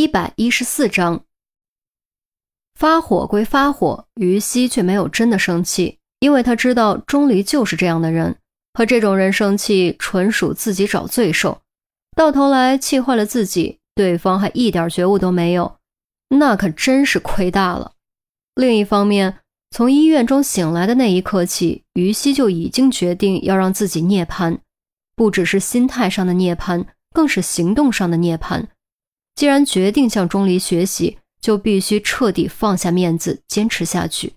[0.00, 1.26] 一百一十四章，
[2.74, 8.38] 发火归发火，于西却没有真的生气，因为他知道钟离就是这样的人，
[8.72, 11.60] 和这种人生气纯属自己找罪受，
[12.16, 15.76] 到头来气坏了自己，对方还一点觉悟都没有，
[16.30, 17.92] 那可真是亏大了。
[18.54, 19.40] 另一方面，
[19.70, 24.60] 从医院中醒来的那一刻起，于西就已经决定要让自己涅槃，
[25.14, 28.66] 不只是心态上的涅槃，更是行动上的涅槃。
[29.40, 34.34] 既然决定向钟离学习，就必须彻底放下面子，坚持下去。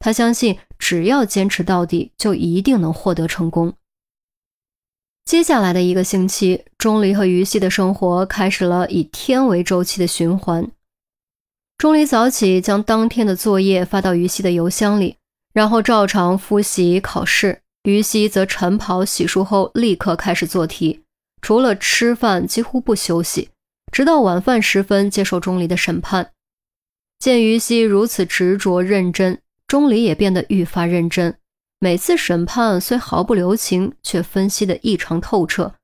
[0.00, 3.72] 他相信，只要坚持到底，就一定能获得成功。
[5.24, 10.70] 接下来的一个星期，钟离和于西的生活开始了以天为周期的循环。
[11.78, 15.16] 钟离早起将当天的作业发到于西的邮箱里，
[15.54, 17.62] 然后照常复习考试。
[17.84, 21.00] 于西则晨跑洗漱后立刻开始做题，
[21.40, 23.48] 除了吃饭几乎不休息。
[23.90, 26.32] 直到晚饭时分，接受钟离的审判。
[27.18, 31.36] 见于西如此执着认真，钟离也变得愈发认真。
[31.80, 35.74] 每次审判虽毫不留情，却分析得异常透彻。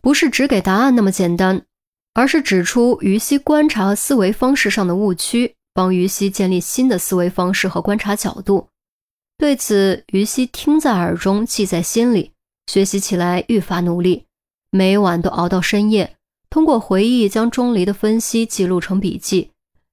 [0.00, 1.64] 不是只给答案那么简单，
[2.12, 8.68] 而是指出于西观察思维方式上的误区，帮于西建立新的思维方式和观察角度。
[9.36, 12.32] 对此，于西听在耳中，记在心里，
[12.66, 14.26] 学习起来愈发努力，
[14.70, 16.16] 每晚都熬到深夜。
[16.54, 19.50] 通过回忆，将钟离的分析记录成笔记，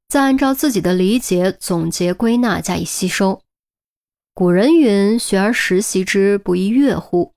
[0.08, 3.42] 再按照自己的理解总结归纳，加以吸收。
[4.36, 7.34] 古人云：“学而时习之，不亦乐乎？”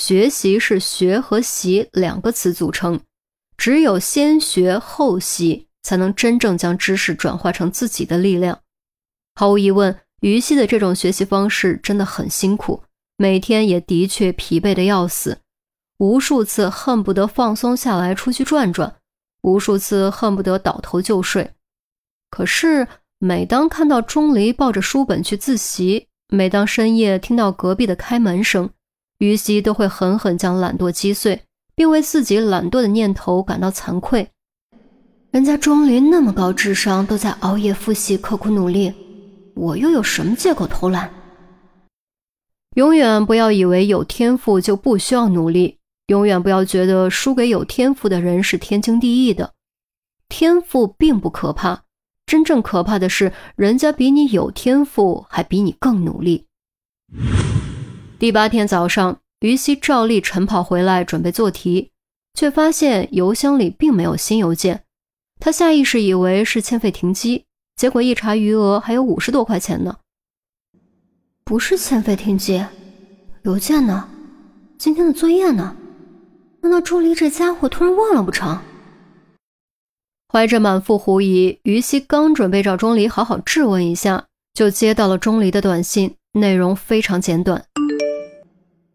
[0.00, 3.00] 学习是“学”和“习”两个词组成，
[3.56, 8.60] 只有先学后习，才能真正将知识转化成自己的力量。
[9.34, 12.84] 毫无疑问，于西的这种学习方式真的很辛苦，
[13.16, 15.38] 每天也的确疲惫的要死。
[15.98, 18.96] 无数次恨不得放松下来出去转转，
[19.42, 21.50] 无数次恨不得倒头就睡。
[22.30, 22.86] 可是
[23.18, 28.70] 每当看到钟离抱着书本去自习，每当深夜听到隔壁的开门声，
[29.18, 31.42] 于西都会狠狠将懒惰击碎，
[31.74, 34.30] 并为自己懒惰的念头感到惭愧。
[35.32, 38.94] 人家钟离那么高智商，都在熬夜复习、刻苦努力，
[39.56, 41.10] 我又有什么借口偷懒？
[42.74, 45.77] 永远不要以为有天赋就不需要努力。
[46.08, 49.52] 永远不要觉得输给有天赋的人是天经地义的，
[50.26, 51.82] 天赋并不可怕，
[52.24, 56.46] 真正可怕的是人家比你有天赋，还比你更努力。
[58.18, 61.90] 第八天早上，于西照例晨跑回来准备做题，
[62.32, 64.84] 却发现邮箱里并没有新邮件，
[65.38, 67.44] 他下意识以为是欠费停机，
[67.76, 69.98] 结果一查余额还有五十多块钱呢。
[71.44, 72.64] 不是欠费停机，
[73.42, 74.08] 邮件呢？
[74.78, 75.76] 今天的作业呢？
[76.68, 78.58] 难道钟离这家伙突然忘了不成？
[80.30, 87.64] 怀着满腹狐疑，于西刚准备找钟离好好质问一下，就接到了钟离的短信，内容非常简短：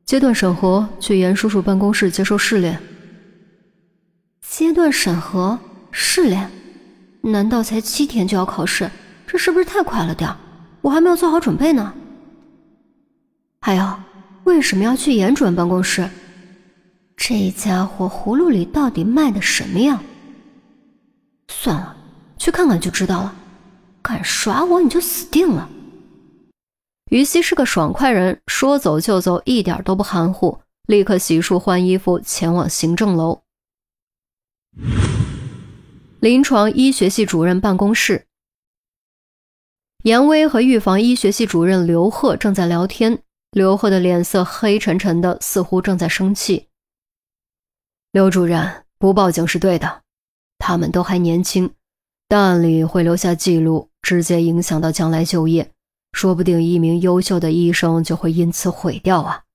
[0.05, 2.79] 阶段审核，去严叔叔办公室接受试炼。
[4.47, 5.57] 阶段审核
[5.89, 6.51] 试炼？
[7.21, 8.87] 难道才七天就要考试？
[9.25, 10.29] 这是不是太快了点？
[10.81, 11.91] 我还没有做好准备呢。
[13.61, 13.99] 还有，
[14.43, 16.07] 为什么要去严主任办公室？
[17.15, 19.99] 这家伙葫芦里到底卖的什么药？
[21.47, 21.95] 算了，
[22.37, 23.35] 去看看就知道了。
[24.01, 25.69] 敢耍我，你就死定了。
[27.09, 33.43] 于西是个爽快人，说走就走，一点都不含糊，立刻洗漱换衣服，前往行政楼。
[36.19, 38.25] 临床医学系主任办公室，
[40.03, 43.19] 严威和预防医学系主任刘贺正在聊天。
[43.51, 46.69] 刘贺的脸色黑沉沉的，似乎正在生气。
[48.13, 50.03] 刘主任不报警是对的，
[50.59, 51.73] 他们都还年轻，
[52.27, 55.71] 档案里会留下记录，直接影响到将来就业，
[56.11, 59.45] 说不定一名优秀的医生就会因此毁掉啊！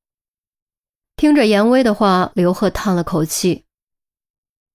[1.15, 3.65] 听着严威的话，刘贺叹了口气：“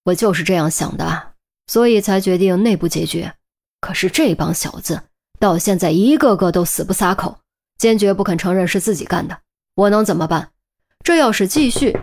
[0.05, 1.33] 我就是这样想的，
[1.67, 3.33] 所以才决定内部解决。
[3.81, 5.01] 可是这帮小子
[5.41, 7.37] 到现在一个个都死不撒口，
[7.77, 9.37] 坚决不肯承认是自己干的，
[9.75, 10.51] 我能怎么办？
[11.03, 11.97] 这要是继续……”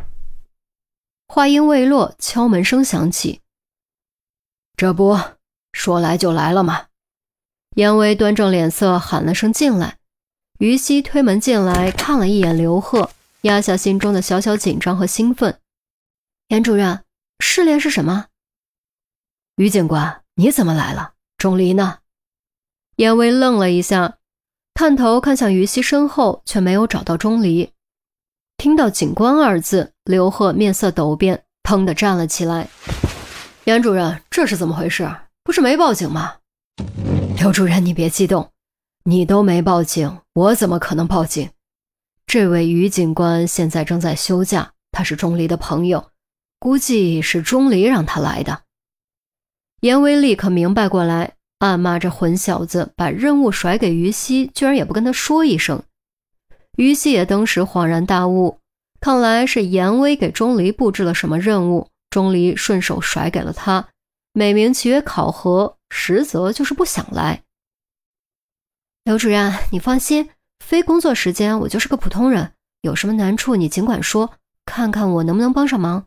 [1.32, 3.40] 话音未落，敲门声响起。
[4.76, 5.16] 这不
[5.72, 6.86] 说来就来了吗？
[7.76, 9.98] 严威端正脸色，喊了声“进来”。
[10.58, 13.12] 于西推门进来，看了一眼刘贺，
[13.42, 15.60] 压下心中的小小紧张和兴奋。
[16.48, 17.04] 严主任，
[17.38, 18.26] 试炼是什么？
[19.54, 21.12] 于警官，你怎么来了？
[21.38, 22.00] 钟离呢？
[22.96, 24.18] 严威愣了一下，
[24.74, 27.72] 探头看向于西身后，却没有找到钟离。
[28.60, 32.68] 听到“警官”二字，刘贺面色陡变，腾地站了起来。
[33.64, 35.10] 严主任，这是怎么回事？
[35.42, 36.34] 不是没报警吗？
[37.38, 38.50] 刘主任，你别激动，
[39.04, 41.48] 你都没报警，我怎么可能报警？
[42.26, 46.10] 这位于警官现在正在休假，他是钟离的朋友，
[46.58, 48.60] 估计是钟离让他来的。
[49.80, 55.82] 严威立刻明白过来，暗骂这混小子把任务甩给于西，居然也不跟他说一声。
[56.80, 58.58] 于西也当时恍然大悟，
[59.00, 63.90] 看来是严威给钟离布置了什么任务，钟离顺手甩给了他，
[64.32, 67.42] 美名其曰考核，实则就是不想来。
[69.04, 70.30] 刘主任，你放心。
[70.64, 74.32] 非工作时间，我就是个普通人，有什么难处你尽管说，
[74.64, 76.06] 看看我能不能帮上忙。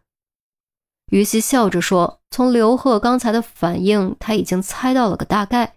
[1.12, 5.76] 于西笑着说：“从刘贺刚才的反应，他已经猜到了个大概。”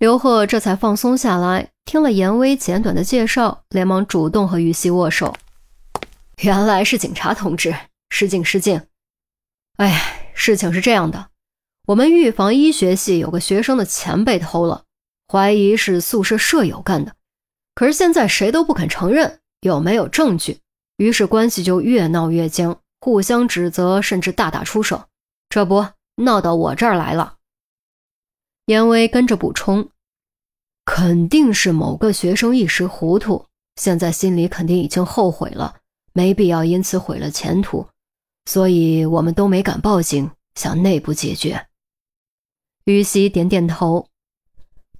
[0.00, 5.34] 刘贺这才放松下来，听了严威简短的介绍，连忙主动和于西握手
[6.42, 7.74] ：“原来是警察同志，
[8.10, 8.82] 失敬失敬。
[9.76, 11.28] 哎，事情是这样的，
[11.86, 14.82] 我们预防医学系有个学生的钱被偷了，
[15.28, 17.14] 怀疑是宿舍舍友干的。”
[17.76, 20.58] 可是现在谁都不肯承认有没有证据，
[20.96, 25.04] 于是关系就越闹越僵，互相指责，甚至大打出手。
[25.48, 25.86] 这不
[26.16, 27.36] 闹到我这儿来了。
[28.64, 29.90] 严威跟着补充
[30.86, 33.44] ：“肯定是某个学生一时糊涂，
[33.74, 35.76] 现在心里肯定已经后悔了，
[36.14, 37.86] 没必要因此毁了前途，
[38.46, 41.66] 所以我们都没敢报警，想内部解决。”
[42.86, 44.06] 于西点点头：“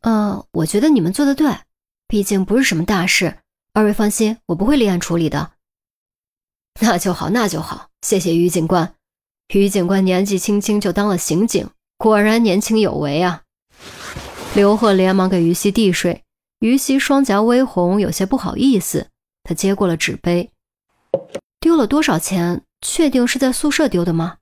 [0.02, 1.56] 呃，我觉得你们做的对。”
[2.08, 3.38] 毕竟不是什么大事，
[3.72, 5.52] 二位放心，我不会立案处理的。
[6.80, 8.94] 那就好，那就好，谢谢于警官。
[9.54, 13.42] 于警官年纪轻轻就当了刑警，果然年轻有为啊！
[14.56, 16.24] 刘贺连忙给于西递水，
[16.60, 19.08] 于西双颊微红，有些不好意思。
[19.42, 20.50] 他接过了纸杯，
[21.60, 22.62] 丢了多少钱？
[22.80, 24.38] 确定是在宿舍丢的吗？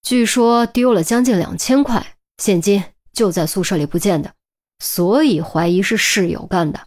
[0.00, 4.32] 据说丢了将近两千块现金，就在宿舍里不见的。
[4.78, 6.78] 所以怀疑是室友干的。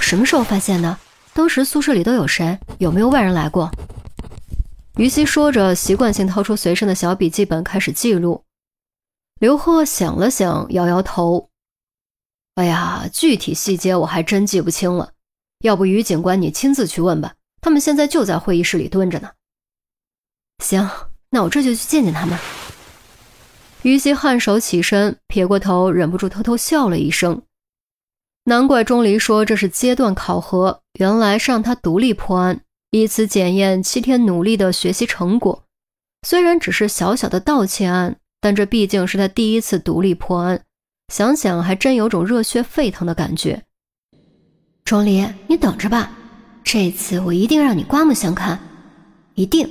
[0.00, 0.98] 什么时候发现的？
[1.34, 2.58] 当时宿舍里都有谁？
[2.78, 3.70] 有没有外人来过？
[4.96, 8.42] 于西说着，习惯性掏出随身的小笔记本开始记录。
[9.38, 11.50] 刘贺想了想，摇摇头
[12.56, 15.12] ：“哎呀，具体细节我还真记不清了。
[15.60, 19.30] 要不于警官你亲自去问吧，他们现在就在会议室里蹲着呢。”
[20.62, 20.90] 行，
[21.30, 22.36] 那我这就去见见他们。
[23.82, 27.42] 于西颔首起身，撇过头，忍不住偷偷笑了一声。
[28.44, 35.62] 难怪钟离说这是阶段考核，原来是让他独立破案，以此检验七天努力的学习成果。
[36.26, 40.62] 虽然只是小小的盗窃案，但这毕竟是他第一次独立破案，
[41.12, 43.64] 想想还真有种热血沸腾的感觉。
[44.84, 46.10] 钟离，你等着吧，
[46.62, 48.58] 这次我一定让你刮目相看，
[49.34, 49.68] 一定。